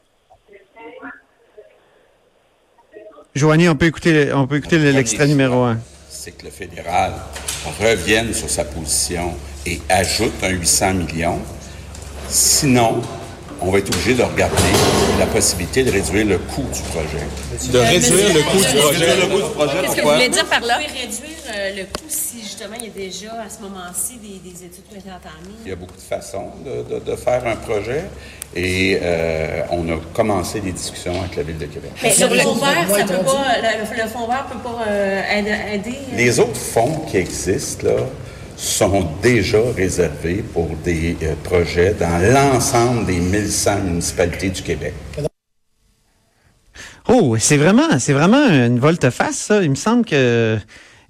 Joanie, 3.35 3.69
on 3.69 3.77
peut 3.77 3.87
écouter 3.87 4.31
on 4.35 4.47
peut 4.47 4.57
écouter 4.57 4.79
l'extrait 4.79 5.27
numéro 5.27 5.63
un. 5.63 5.79
c'est 6.09 6.33
que 6.33 6.45
le 6.45 6.51
fédéral 6.51 7.13
revienne 7.81 8.35
sur 8.35 8.49
sa 8.51 8.65
position 8.65 9.33
et 9.65 9.81
ajoute 9.89 10.35
un 10.43 10.51
800 10.51 10.95
millions. 10.95 11.39
Sinon, 12.29 13.01
on 13.65 13.71
va 13.71 13.79
être 13.79 13.89
obligé 13.95 14.15
de 14.15 14.23
regarder 14.23 14.57
la 15.19 15.27
possibilité 15.27 15.85
de 15.85 15.91
réduire 15.93 16.27
le 16.27 16.39
coût 16.39 16.63
du 16.63 16.81
projet. 16.83 17.71
De 17.73 17.79
réduire 17.79 18.35
le 18.35 18.43
coût 18.43 18.57
du 18.59 18.77
projet. 18.81 19.17
Le 19.17 19.27
coût 19.27 19.37
du 19.49 19.55
projet, 19.55 19.73
Qu'est-ce 19.83 19.97
que 19.97 20.01
vous 20.03 20.11
voulez 20.11 20.29
dire 20.29 20.47
par 20.47 20.61
là? 20.63 20.79
Vous 20.79 20.87
pouvez 20.87 21.01
réduire 21.01 21.39
euh, 21.55 21.71
le 21.77 21.83
coût 21.85 22.05
si 22.09 22.41
justement 22.43 22.75
il 22.79 22.85
y 22.87 22.89
a 22.89 22.91
déjà 22.93 23.33
à 23.47 23.49
ce 23.49 23.61
moment-ci 23.63 24.15
des, 24.17 24.51
des 24.51 24.57
études 24.67 24.85
qui 24.89 24.97
ont 24.97 25.01
été 25.01 25.09
entamées. 25.11 25.55
Il 25.65 25.69
y 25.71 25.73
a 25.73 25.77
beaucoup 25.77 25.97
de 25.97 26.01
façons 26.01 26.51
de, 26.65 26.95
de- 26.95 27.05
de 27.11 27.17
faire 27.17 27.47
un 27.47 27.57
projet 27.57 28.05
et 28.55 28.99
euh, 29.01 29.63
on 29.71 29.89
a 29.91 29.99
commencé 30.13 30.61
des 30.61 30.73
discussions 30.73 31.19
avec 31.21 31.37
la 31.37 31.43
Ville 31.43 31.59
de 31.59 31.67
Québec. 31.67 31.91
Mais 32.03 32.11
le 32.11 32.39
fonds 32.41 32.55
vert, 32.55 32.87
ça 32.89 33.05
peut 33.05 33.25
pas, 33.25 33.45
le, 33.63 34.03
le 34.03 34.09
fonds 34.09 34.27
vert 34.27 34.47
peut 34.51 34.59
pas 34.59 34.85
euh, 34.89 35.23
aider. 35.39 35.51
aider, 35.75 35.99
euh, 36.13 36.17
Les 36.17 36.39
autres 36.41 36.57
fonds 36.61 37.01
qui 37.11 37.17
existent, 37.17 37.87
là, 37.87 37.97
sont 38.57 39.07
déjà 39.23 39.59
réservés 39.77 40.45
pour 40.53 40.69
des 40.85 41.17
euh, 41.23 41.35
projets 41.43 41.95
dans 41.95 42.19
l'ensemble 42.33 43.07
des 43.07 43.19
1100 43.21 43.81
municipalités 43.85 44.51
du 44.51 44.63
Québec. 44.63 44.95
Oh, 47.09 47.37
c'est 47.39 47.57
vraiment, 47.57 47.99
c'est 47.99 48.13
vraiment 48.13 48.49
une 48.49 48.79
volte-face, 48.79 49.37
ça. 49.37 49.63
Il 49.63 49.71
me 49.71 49.75
semble 49.75 50.05
que 50.05 50.57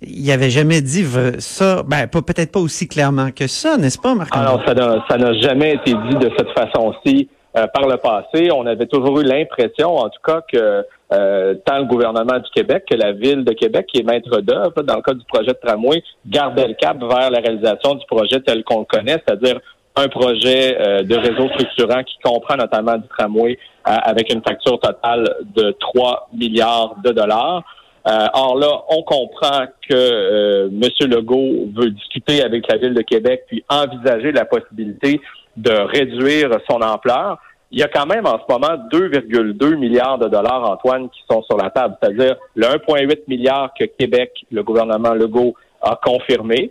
il 0.04 0.30
avait 0.32 0.50
jamais 0.50 0.80
dit 0.80 1.06
ça. 1.38 1.82
Ben, 1.86 2.06
pas- 2.08 2.22
peut-être 2.22 2.50
pas 2.50 2.60
aussi 2.60 2.88
clairement 2.88 3.30
que 3.30 3.46
ça, 3.46 3.76
n'est-ce 3.76 3.98
pas, 3.98 4.14
Marc? 4.14 4.34
Alors, 4.34 4.62
ça 4.66 4.74
n'a, 4.74 5.04
ça 5.08 5.16
n'a 5.16 5.32
jamais 5.40 5.74
été 5.74 5.92
dit 5.92 6.16
de 6.16 6.30
cette 6.36 6.50
façon-ci 6.50 7.28
euh, 7.54 7.66
par 7.66 7.86
le 7.86 7.98
passé, 7.98 8.50
on 8.50 8.64
avait 8.64 8.86
toujours 8.86 9.20
eu 9.20 9.24
l'impression, 9.24 9.96
en 9.96 10.08
tout 10.08 10.20
cas, 10.24 10.40
que 10.50 10.86
euh, 11.12 11.54
tant 11.66 11.78
le 11.78 11.84
gouvernement 11.84 12.38
du 12.38 12.50
Québec 12.54 12.84
que 12.90 12.96
la 12.96 13.12
ville 13.12 13.44
de 13.44 13.52
Québec, 13.52 13.86
qui 13.92 14.00
est 14.00 14.04
maître 14.04 14.40
d'œuvre 14.40 14.82
dans 14.82 14.96
le 14.96 15.02
cas 15.02 15.12
du 15.12 15.24
projet 15.26 15.52
de 15.52 15.58
tramway, 15.62 16.02
gardait 16.26 16.68
le 16.68 16.74
cap 16.74 16.98
vers 16.98 17.30
la 17.30 17.40
réalisation 17.40 17.96
du 17.96 18.06
projet 18.06 18.40
tel 18.40 18.64
qu'on 18.64 18.80
le 18.80 18.84
connaît, 18.86 19.22
c'est-à-dire 19.26 19.60
un 19.96 20.08
projet 20.08 20.78
euh, 20.80 21.02
de 21.02 21.14
réseau 21.14 21.46
structurant 21.50 22.02
qui 22.02 22.16
comprend 22.24 22.56
notamment 22.56 22.96
du 22.96 23.06
tramway 23.08 23.58
avec 23.84 24.32
une 24.32 24.42
facture 24.42 24.78
totale 24.78 25.36
de 25.56 25.76
3 25.78 26.30
milliards 26.32 26.94
de 27.04 27.10
dollars. 27.10 27.64
or 28.06 28.56
là, 28.56 28.84
on 28.90 29.02
comprend 29.02 29.64
que 29.88 30.68
M. 30.68 31.10
Legault 31.10 31.68
veut 31.74 31.90
discuter 31.90 32.44
avec 32.44 32.70
la 32.70 32.78
ville 32.78 32.94
de 32.94 33.02
Québec 33.02 33.42
puis 33.48 33.64
envisager 33.68 34.30
la 34.30 34.44
possibilité 34.44 35.20
de 35.56 35.72
réduire 35.72 36.50
son 36.68 36.80
ampleur 36.80 37.38
il 37.72 37.80
y 37.80 37.82
a 37.82 37.88
quand 37.88 38.06
même 38.06 38.26
en 38.26 38.38
ce 38.38 38.52
moment 38.52 38.76
2,2 38.92 39.76
milliards 39.76 40.18
de 40.18 40.28
dollars, 40.28 40.70
Antoine, 40.70 41.08
qui 41.08 41.20
sont 41.28 41.42
sur 41.42 41.56
la 41.56 41.70
table. 41.70 41.96
C'est-à-dire 42.00 42.36
le 42.54 42.66
1,8 42.66 43.22
milliard 43.28 43.70
que 43.78 43.86
Québec, 43.86 44.30
le 44.50 44.62
gouvernement 44.62 45.14
Legault, 45.14 45.54
a 45.80 45.98
confirmé. 46.02 46.70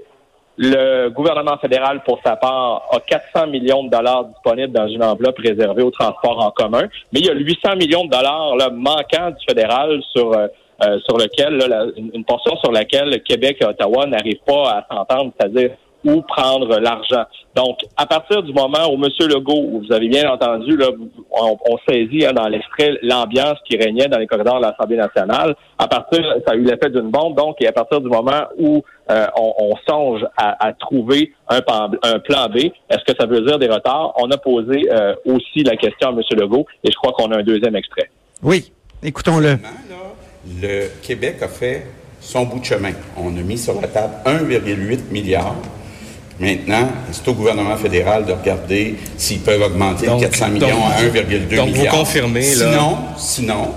Le 0.58 1.10
gouvernement 1.10 1.58
fédéral, 1.58 2.04
pour 2.04 2.20
sa 2.24 2.36
part, 2.36 2.84
a 2.92 3.00
400 3.00 3.48
millions 3.48 3.84
de 3.84 3.90
dollars 3.90 4.26
disponibles 4.26 4.74
dans 4.74 4.88
une 4.88 5.04
enveloppe 5.04 5.40
réservée 5.40 5.82
au 5.82 5.90
transport 5.90 6.46
en 6.46 6.52
commun. 6.52 6.84
Mais 7.12 7.22
il 7.22 7.26
y 7.26 7.30
a 7.30 7.34
800 7.34 7.78
millions 7.78 8.06
de 8.06 8.12
dollars 8.12 8.56
là, 8.58 8.70
manquants 8.70 9.32
du 9.32 9.44
fédéral 9.48 10.02
sur 10.14 10.32
euh, 10.34 10.48
euh, 10.84 11.00
sur 11.08 11.18
lequel 11.18 11.58
là, 11.58 11.86
une 11.96 12.24
portion 12.26 12.56
sur 12.58 12.72
laquelle 12.72 13.22
Québec 13.24 13.58
et 13.62 13.66
Ottawa 13.66 14.08
n'arrivent 14.08 14.42
pas 14.46 14.70
à 14.70 14.88
s'entendre, 14.90 15.32
c'est-à-dire 15.38 15.72
où 16.04 16.22
prendre 16.22 16.80
l'argent. 16.80 17.24
Donc, 17.56 17.80
à 17.98 18.06
partir 18.06 18.44
du 18.44 18.54
moment 18.54 18.88
où 18.92 18.96
M. 18.96 19.10
Legault, 19.28 19.82
vous 19.82 19.94
avez 19.94 20.08
bien 20.08 20.30
entendu, 20.30 20.78
là, 20.78 20.88
on, 21.32 21.78
saisit 21.88 22.26
hein, 22.26 22.34
dans 22.34 22.48
l'extrait 22.48 22.98
l'ambiance 23.02 23.58
qui 23.68 23.78
régnait 23.78 24.08
dans 24.08 24.18
les 24.18 24.28
corridors 24.28 24.58
de 24.58 24.66
l'Assemblée 24.66 24.98
nationale, 24.98 25.56
à 25.78 25.88
partir, 25.88 26.20
ça 26.46 26.54
a 26.54 26.56
eu 26.56 26.64
l'effet 26.64 26.90
d'une 26.90 27.10
bombe, 27.10 27.36
donc, 27.36 27.62
et 27.62 27.68
à 27.68 27.72
partir 27.72 28.00
du 28.00 28.08
moment 28.08 28.44
où 28.58 28.84
euh, 29.10 29.26
on, 29.36 29.76
songe 29.88 30.26
à, 30.38 30.72
trouver 30.74 31.34
un 31.50 31.62
plan, 31.62 31.92
un 32.04 32.20
plan 32.20 32.48
B, 32.48 32.58
est-ce 32.90 33.04
que 33.06 33.18
ça 33.20 33.26
veut 33.26 33.42
dire 33.42 33.60
des 33.60 33.68
retards? 33.68 34.14
On 34.18 34.30
a 34.32 34.38
posé 34.38 34.88
euh, 34.92 35.14
aussi 35.26 35.64
la 35.64 35.76
question 35.76 36.10
à 36.10 36.12
M. 36.12 36.22
Legault, 36.32 36.66
et 36.84 36.92
je 36.92 36.96
crois 36.96 37.12
qu'on 37.14 37.32
a 37.32 37.40
un 37.40 37.44
deuxième 37.44 37.76
extrait. 37.76 38.10
Oui, 38.42 38.72
écoutons-le. 39.04 39.58
Le 40.62 40.88
Québec 41.04 41.38
a 41.42 41.48
fait 41.48 41.86
son 42.22 42.46
bout 42.46 42.60
de 42.60 42.66
chemin. 42.66 42.94
On 43.18 43.36
a 43.38 43.42
mis 43.42 43.58
sur 43.58 43.80
la 43.82 43.88
table 43.88 44.14
1,8 44.26 45.12
milliard 45.12 45.56
Maintenant, 46.42 46.90
c'est 47.12 47.28
au 47.28 47.34
gouvernement 47.36 47.78
fédéral 47.78 48.26
de 48.26 48.32
regarder 48.34 48.96
s'ils 49.16 49.42
peuvent 49.42 49.62
augmenter 49.62 50.08
de 50.08 50.20
400 50.22 50.50
millions 50.50 50.68
à 50.88 51.00
1,2 51.00 51.28
milliard. 51.28 51.66
Donc, 51.68 51.76
vous 51.76 51.86
confirmez, 51.86 52.56
là... 52.56 52.72
Sinon, 52.72 52.98
sinon, 53.16 53.68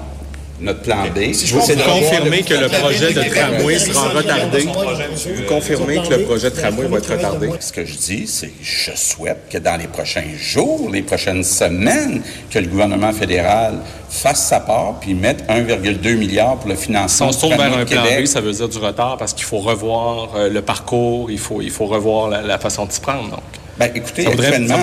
notre 0.61 0.83
plan 0.83 1.07
B. 1.15 1.33
Si 1.33 1.47
je 1.47 1.59
c'est 1.61 1.77
de 1.77 1.83
confirmer 1.83 2.43
que 2.43 2.55
le 2.55 2.69
projet 2.69 3.13
de 3.13 3.23
tramway 3.31 3.79
sera 3.79 4.09
retardé. 4.11 4.61
Vous 4.61 5.43
confirmez 5.49 5.97
que 5.97 6.15
le 6.15 6.23
projet 6.25 6.51
de 6.51 6.57
tramway 6.57 6.87
va 6.87 6.99
être 6.99 7.13
retardé? 7.13 7.51
Ce 7.61 7.73
que 7.73 7.85
je 7.85 7.97
dis, 7.97 8.27
c'est 8.27 8.49
que 8.49 8.63
je 8.63 8.93
souhaite 8.95 9.49
que 9.51 9.59
dans 9.59 9.77
les 9.77 9.87
prochains 9.87 10.25
jours, 10.39 10.91
les 10.91 11.03
prochaines 11.03 11.45
semaines, 11.45 12.23
que 12.51 12.59
le 12.59 12.67
gouvernement 12.67 13.13
fédéral 13.13 13.79
fasse 14.09 14.47
sa 14.47 14.61
part 14.61 14.95
puis 15.01 15.15
mette 15.15 15.45
1,2 15.49 16.17
milliard 16.17 16.57
pour 16.57 16.69
le 16.69 16.77
financement. 16.77 17.33
Si 17.33 17.45
on 17.45 17.51
se 17.51 17.55
vers 17.57 17.77
un 17.77 17.85
plan 17.85 18.03
B, 18.03 18.27
ça 18.27 18.41
veut 18.41 18.53
dire 18.53 18.69
du 18.69 18.79
retard 18.79 19.17
parce 19.17 19.33
qu'il 19.33 19.45
faut 19.45 19.59
revoir 19.59 20.31
euh, 20.37 20.49
le 20.49 20.63
parcours, 20.63 21.31
il 21.31 21.39
faut, 21.39 21.61
il 21.61 21.71
faut 21.71 21.87
revoir 21.87 22.29
la, 22.29 22.43
la 22.43 22.59
façon 22.59 22.87
de 22.87 22.93
s'y 22.93 23.01
prendre. 23.01 23.29
Donc. 23.31 23.41
Ben, 23.79 23.91
écoutez, 23.95 24.27
actuellement, 24.27 24.77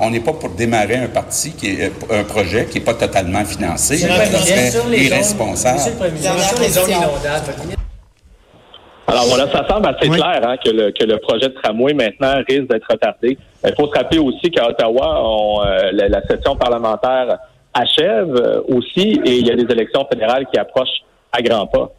on 0.00 0.10
n'est 0.10 0.20
pas, 0.20 0.32
pour 0.32 0.50
démarrer 0.50 0.96
un 0.96 1.08
parti 1.08 1.52
qui 1.52 1.70
est 1.70 1.92
un 2.10 2.22
projet 2.22 2.66
qui 2.66 2.78
n'est 2.78 2.84
pas 2.84 2.94
totalement 2.94 3.44
financé. 3.44 3.96
C'est 3.96 4.96
irresponsable. 4.96 5.80
Alors 9.08 9.24
voilà, 9.26 9.50
ça 9.52 9.66
semble 9.68 9.86
assez 9.88 10.08
clair 10.08 10.40
hein, 10.42 10.56
que, 10.64 10.70
le, 10.70 10.90
que 10.90 11.04
le 11.04 11.18
projet 11.18 11.48
de 11.48 11.54
tramway 11.62 11.94
maintenant 11.94 12.34
risque 12.48 12.68
d'être 12.68 12.86
retardé. 12.90 13.38
Il 13.64 13.74
faut 13.74 13.86
se 13.86 13.96
rappeler 13.96 14.18
aussi 14.18 14.50
qu'à 14.50 14.68
Ottawa, 14.68 15.64
euh, 15.66 15.90
la, 15.92 16.20
session 16.26 16.56
parlementaire 16.56 17.38
achève 17.72 18.34
euh, 18.34 18.62
aussi 18.68 19.20
et 19.24 19.38
il 19.38 19.46
y 19.46 19.50
a 19.50 19.54
des 19.54 19.70
élections 19.72 20.04
fédérales 20.10 20.46
qui 20.52 20.58
approchent 20.58 21.02
à 21.30 21.40
grands 21.40 21.66
pas. 21.66 21.92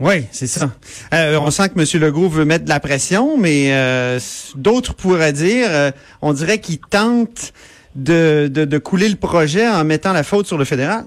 Oui, 0.00 0.26
c'est 0.32 0.46
ça. 0.46 0.66
Euh, 1.12 1.38
on 1.40 1.50
sent 1.50 1.68
que 1.68 1.78
M. 1.78 2.02
Legault 2.02 2.28
veut 2.28 2.44
mettre 2.44 2.64
de 2.64 2.68
la 2.68 2.80
pression, 2.80 3.36
mais 3.38 3.72
euh, 3.72 4.18
d'autres 4.56 4.94
pourraient 4.94 5.32
dire, 5.32 5.66
euh, 5.70 5.90
on 6.20 6.32
dirait 6.32 6.58
qu'il 6.58 6.78
tente 6.80 7.52
de, 7.94 8.48
de, 8.48 8.78
couler 8.78 9.08
le 9.08 9.14
projet 9.14 9.68
en 9.68 9.84
mettant 9.84 10.12
la 10.12 10.24
faute 10.24 10.46
sur 10.46 10.58
le 10.58 10.64
fédéral. 10.64 11.04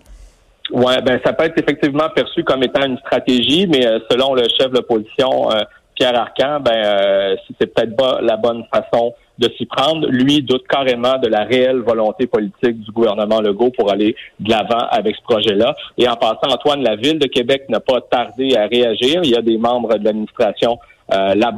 Oui, 0.71 0.93
ben 1.05 1.19
ça 1.25 1.33
peut 1.33 1.43
être 1.43 1.57
effectivement 1.57 2.09
perçu 2.15 2.45
comme 2.45 2.63
étant 2.63 2.85
une 2.85 2.97
stratégie, 2.99 3.67
mais 3.67 3.85
selon 4.09 4.33
le 4.33 4.43
chef 4.57 4.69
de 4.69 4.75
l'opposition, 4.75 5.49
Pierre 5.95 6.17
Arcan, 6.17 6.61
ben 6.61 7.35
c'est 7.59 7.73
peut-être 7.73 7.95
pas 7.95 8.19
la 8.21 8.37
bonne 8.37 8.63
façon 8.73 9.13
de 9.37 9.49
s'y 9.57 9.65
prendre. 9.65 10.07
Lui 10.07 10.41
doute 10.41 10.67
carrément 10.67 11.17
de 11.17 11.27
la 11.27 11.43
réelle 11.43 11.79
volonté 11.79 12.27
politique 12.27 12.79
du 12.81 12.91
gouvernement 12.91 13.41
Legault 13.41 13.71
pour 13.71 13.91
aller 13.91 14.15
de 14.39 14.49
l'avant 14.49 14.85
avec 14.89 15.15
ce 15.15 15.21
projet-là. 15.21 15.75
Et 15.97 16.07
en 16.07 16.15
passant, 16.15 16.51
Antoine, 16.51 16.83
la 16.83 16.95
ville 16.95 17.19
de 17.19 17.27
Québec 17.27 17.65
n'a 17.69 17.79
pas 17.79 18.01
tardé 18.01 18.55
à 18.55 18.67
réagir. 18.67 19.21
Il 19.23 19.29
y 19.29 19.35
a 19.35 19.41
des 19.41 19.57
membres 19.57 19.97
de 19.97 20.03
l'administration 20.03 20.79
euh, 21.13 21.35
la 21.35 21.53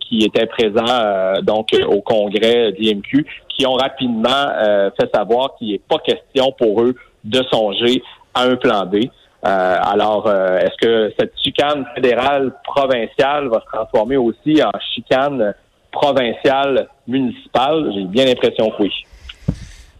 qui 0.00 0.24
était 0.24 0.46
présent 0.46 0.86
euh, 0.88 1.42
donc 1.42 1.68
au 1.86 2.00
congrès 2.00 2.72
d'IMQ 2.72 3.26
qui 3.50 3.66
ont 3.66 3.74
rapidement 3.74 4.30
euh, 4.30 4.90
fait 4.98 5.14
savoir 5.14 5.54
qu'il 5.58 5.72
n'est 5.72 5.82
pas 5.86 5.98
question 5.98 6.50
pour 6.56 6.82
eux 6.82 6.94
de 7.24 7.42
songer 7.50 8.02
à 8.32 8.44
un 8.44 8.56
plan 8.56 8.86
B. 8.86 9.04
alors, 9.42 10.30
est-ce 10.30 10.76
que 10.80 11.12
cette 11.18 11.32
chicane 11.42 11.86
fédérale 11.94 12.52
provinciale 12.64 13.48
va 13.48 13.60
se 13.60 13.66
transformer 13.66 14.16
aussi 14.16 14.62
en 14.62 14.72
chicane 14.94 15.54
provinciale, 15.92 16.88
municipale? 17.06 17.90
J'ai 17.94 18.04
bien 18.04 18.24
l'impression 18.24 18.70
que 18.70 18.82
oui. 18.84 18.92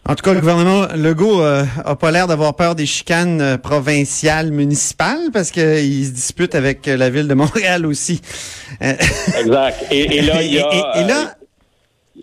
En 0.09 0.15
tout 0.15 0.23
cas, 0.23 0.33
le 0.33 0.39
gouvernement 0.39 0.87
Legault 0.95 1.41
euh, 1.41 1.63
a 1.83 1.97
pas 1.97 2.11
l'air 2.11 2.27
d'avoir 2.27 2.55
peur 2.55 2.75
des 2.75 2.85
chicanes 2.85 3.41
euh, 3.41 3.57
provinciales, 3.57 4.51
municipales, 4.51 5.31
parce 5.33 5.51
qu'il 5.51 6.05
se 6.05 6.13
dispute 6.13 6.55
avec 6.55 6.85
la 6.85 7.09
ville 7.09 7.27
de 7.27 7.33
Montréal 7.33 7.85
aussi. 7.85 8.21
Euh, 8.81 8.93
exact. 9.37 9.85
Et, 9.91 10.21
là, 10.21 10.41
il 10.41 10.53
y 10.53 10.59
a... 10.59 10.67
Et, 10.95 11.03
là, 11.03 11.33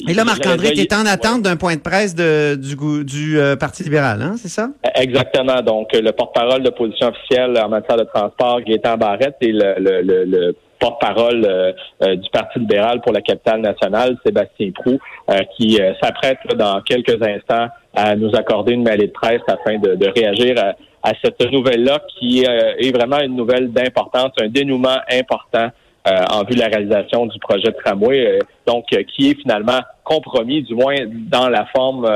et 0.09 0.15
là, 0.15 0.25
Marc-André, 0.25 0.73
tu 0.73 0.81
es 0.81 0.95
en 0.95 1.05
attente 1.05 1.43
d'un 1.43 1.57
point 1.57 1.77
de 1.77 1.81
presse 1.81 2.15
de, 2.15 2.57
du, 2.57 3.05
du 3.05 3.39
Parti 3.61 3.85
libéral, 3.85 4.23
hein, 4.23 4.35
c'est 4.37 4.49
ça? 4.49 4.71
Exactement. 4.97 5.61
Donc, 5.63 5.93
le 5.93 6.11
porte-parole 6.11 6.63
de 6.63 6.71
position 6.71 7.09
officielle 7.09 7.57
en 7.59 7.69
matière 7.69 7.99
de 7.99 8.05
transport, 8.05 8.61
Gaétan 8.63 8.97
Barrette, 8.97 9.37
et 9.41 9.53
le, 9.53 9.75
le, 9.79 10.25
le 10.25 10.57
porte-parole 10.85 11.47
euh, 11.47 11.73
euh, 12.03 12.17
du 12.17 12.29
Parti 12.31 12.59
libéral 12.59 13.01
pour 13.01 13.13
la 13.13 13.23
capitale 13.23 13.63
nationale, 13.63 14.19
Sébastien 14.25 14.71
Prou, 14.73 14.99
euh, 15.31 15.41
qui 15.57 15.81
s'apprête 16.03 16.39
dans 16.57 16.83
quelques 16.83 17.21
instants 17.23 17.69
à 17.95 18.15
nous 18.17 18.35
accorder 18.35 18.73
une 18.73 18.83
mêlée 18.83 19.07
de 19.07 19.13
presse 19.13 19.41
afin 19.49 19.79
de, 19.79 20.09
réagir 20.15 20.75
à, 21.03 21.13
cette 21.23 21.41
nouvelle-là 21.53 22.01
qui 22.19 22.45
est 22.45 22.97
vraiment 22.97 23.21
une 23.21 23.37
nouvelle 23.37 23.71
d'importance, 23.73 24.33
un 24.41 24.49
dénouement 24.49 24.97
important 25.11 25.69
en 26.07 26.45
vue 26.45 26.55
de 26.55 26.61
la 26.61 26.67
réalisation 26.67 27.27
du 27.27 27.39
projet 27.39 27.69
de 27.69 27.77
tramway, 27.83 28.39
donc 28.67 28.87
qui 28.87 29.31
est 29.31 29.41
finalement 29.41 29.81
compromis, 30.03 30.63
du 30.63 30.75
moins 30.75 30.97
dans 31.31 31.49
la 31.49 31.67
forme 31.67 32.09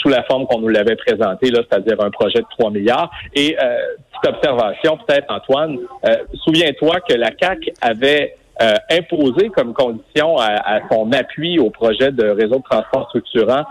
sous 0.00 0.08
la 0.08 0.22
forme 0.24 0.46
qu'on 0.46 0.60
nous 0.60 0.68
l'avait 0.68 0.96
présenté, 0.96 1.50
là, 1.50 1.60
c'est-à-dire 1.68 2.00
un 2.00 2.10
projet 2.10 2.40
de 2.40 2.46
3 2.58 2.70
milliards. 2.70 3.10
Et 3.34 3.56
euh, 3.62 3.76
petite 4.20 4.36
observation, 4.36 4.98
peut-être, 4.98 5.32
Antoine, 5.32 5.78
euh, 6.06 6.16
souviens-toi 6.44 7.00
que 7.08 7.14
la 7.14 7.30
CAC 7.30 7.70
avait 7.80 8.36
euh, 8.60 8.74
imposé 8.90 9.48
comme 9.48 9.72
condition 9.72 10.36
à, 10.38 10.80
son 10.90 11.10
appui 11.12 11.58
au 11.58 11.70
projet 11.70 12.12
de 12.12 12.28
réseau 12.28 12.58
de 12.58 12.64
transport 12.68 13.08
structurant 13.08 13.64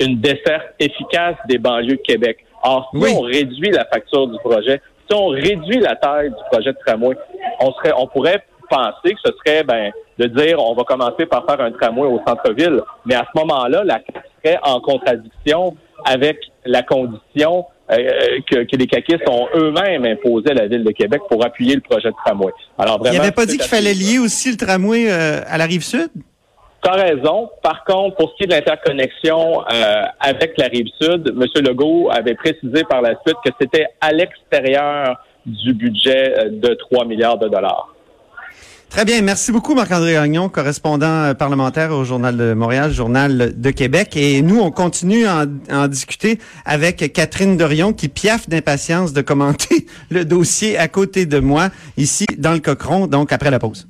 une 0.00 0.20
desserte 0.20 0.74
efficace 0.80 1.36
des 1.48 1.58
banlieues 1.58 1.96
de 1.96 2.02
Québec. 2.02 2.38
Or, 2.64 2.90
si 2.92 3.14
on 3.14 3.20
réduit 3.20 3.70
la 3.70 3.84
facture 3.84 4.26
du 4.26 4.36
projet, 4.38 4.80
si 5.08 5.16
on 5.16 5.28
réduit 5.28 5.78
la 5.78 5.94
taille 5.94 6.30
du 6.30 6.42
projet 6.50 6.72
de 6.72 6.78
tramway, 6.84 7.16
on 7.60 7.72
serait, 7.74 7.92
on 7.96 8.08
pourrait 8.08 8.42
penser 8.68 9.14
que 9.14 9.20
ce 9.24 9.32
serait 9.44 9.62
ben, 9.62 9.92
de 10.18 10.26
dire 10.26 10.58
on 10.58 10.74
va 10.74 10.82
commencer 10.84 11.26
par 11.26 11.44
faire 11.46 11.60
un 11.60 11.70
tramway 11.70 12.08
au 12.08 12.20
centre-ville. 12.26 12.80
Mais 13.04 13.14
à 13.14 13.26
ce 13.32 13.38
moment-là, 13.38 13.84
la 13.84 13.94
CAQ 13.94 14.28
serait 14.44 14.58
en 14.62 14.80
contradiction 14.80 15.76
avec 16.04 16.38
la 16.64 16.82
condition 16.82 17.66
euh, 17.90 17.96
que, 18.50 18.64
que, 18.64 18.76
les 18.76 18.86
caquistes 18.86 19.28
ont 19.28 19.46
eux-mêmes 19.54 20.04
imposé 20.06 20.50
à 20.50 20.54
la 20.54 20.66
Ville 20.66 20.84
de 20.84 20.90
Québec 20.90 21.20
pour 21.28 21.44
appuyer 21.44 21.74
le 21.74 21.82
projet 21.82 22.08
de 22.08 22.14
tramway. 22.24 22.52
Alors 22.78 22.98
vraiment, 22.98 23.14
Il 23.14 23.18
n'avait 23.18 23.32
pas 23.32 23.46
dit 23.46 23.58
qu'il 23.58 23.68
fallait 23.68 23.92
lier 23.92 24.18
aussi 24.18 24.50
le 24.50 24.56
tramway 24.56 25.10
euh, 25.10 25.42
à 25.46 25.58
la 25.58 25.66
rive 25.66 25.82
sud? 25.82 26.08
Tu 26.82 26.90
as 26.90 26.94
raison. 26.94 27.50
Par 27.62 27.84
contre, 27.84 28.16
pour 28.16 28.30
ce 28.30 28.36
qui 28.36 28.44
est 28.44 28.46
de 28.46 28.52
l'interconnexion 28.52 29.62
euh, 29.70 30.02
avec 30.20 30.56
la 30.58 30.66
rive 30.66 30.88
sud, 31.00 31.28
M. 31.28 31.44
Legault 31.62 32.10
avait 32.10 32.34
précisé 32.34 32.84
par 32.88 33.02
la 33.02 33.14
suite 33.26 33.36
que 33.44 33.50
c'était 33.60 33.86
à 34.00 34.12
l'extérieur 34.12 35.22
du 35.44 35.74
budget 35.74 36.50
de 36.50 36.74
3 36.74 37.04
milliards 37.04 37.38
de 37.38 37.48
dollars. 37.48 37.93
Très 38.88 39.04
bien. 39.04 39.22
Merci 39.22 39.50
beaucoup, 39.50 39.74
Marc-André 39.74 40.12
Gagnon, 40.12 40.48
correspondant 40.48 41.06
euh, 41.06 41.34
parlementaire 41.34 41.90
au 41.90 42.04
Journal 42.04 42.36
de 42.36 42.54
Montréal, 42.54 42.92
Journal 42.92 43.52
de 43.56 43.70
Québec. 43.70 44.16
Et 44.16 44.40
nous, 44.40 44.60
on 44.60 44.70
continue 44.70 45.26
à 45.26 45.46
en, 45.70 45.88
discuter 45.88 46.38
avec 46.64 47.12
Catherine 47.12 47.56
Dorion, 47.56 47.92
qui 47.92 48.08
piaffe 48.08 48.48
d'impatience 48.48 49.12
de 49.12 49.20
commenter 49.20 49.86
le 50.10 50.24
dossier 50.24 50.78
à 50.78 50.88
côté 50.88 51.26
de 51.26 51.40
moi, 51.40 51.70
ici, 51.96 52.26
dans 52.38 52.52
le 52.52 52.60
Cochon, 52.60 53.06
donc 53.06 53.32
après 53.32 53.50
la 53.50 53.58
pause. 53.58 53.88